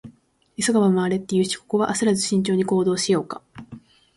[0.59, 3.43] 「急がば回れ」って言うし、ここは焦らず慎重に行動しようか。